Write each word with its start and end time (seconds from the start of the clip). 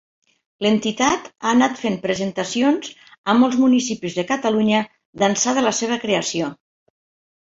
L'entitat 0.65 1.27
ha 1.43 1.49
anat 1.49 1.75
fent 1.81 1.97
presentacions 2.07 2.89
a 3.33 3.37
molts 3.43 3.59
municipis 3.67 4.17
de 4.21 4.27
Catalunya 4.33 4.81
d'ençà 5.23 5.55
de 5.59 5.65
la 5.69 5.75
seva 5.85 6.03
creació. 6.07 6.51